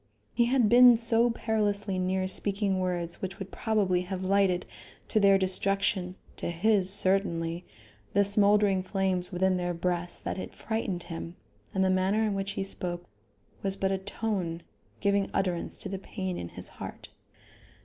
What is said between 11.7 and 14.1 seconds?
and the manner in which he spoke was but a